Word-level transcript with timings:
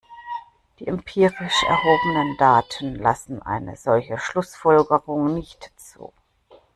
Die 0.79 0.87
empirisch 0.87 1.61
erhobenen 1.67 2.35
Daten 2.37 2.95
lassen 2.95 3.39
eine 3.39 3.75
solche 3.75 4.17
Schlussfolgerung 4.17 5.31
nicht 5.35 5.71
zu. 5.79 6.11